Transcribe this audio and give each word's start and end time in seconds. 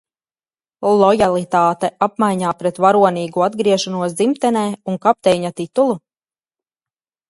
Lojalitāte 1.01 1.91
apmaiņā 2.07 2.55
pret 2.63 2.81
varonīgu 2.87 3.47
atgriešanos 3.51 4.19
dzimtenē 4.19 4.67
un 4.93 5.03
kapteiņa 5.09 5.57
titulu? 5.63 6.05